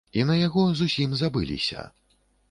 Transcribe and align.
І 0.19 0.23
на 0.29 0.35
яго 0.37 0.63
зусім 0.79 1.13
забыліся. 1.19 1.85